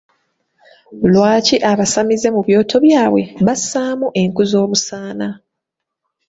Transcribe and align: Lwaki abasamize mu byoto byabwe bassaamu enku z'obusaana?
Lwaki 1.11 1.55
abasamize 1.71 2.27
mu 2.35 2.41
byoto 2.47 2.75
byabwe 2.85 3.23
bassaamu 3.45 4.07
enku 4.21 4.41
z'obusaana? 4.49 5.27